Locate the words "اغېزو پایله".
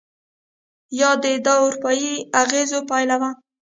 2.41-3.15